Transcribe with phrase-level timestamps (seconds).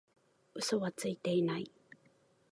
[0.59, 1.71] 嘘はついてない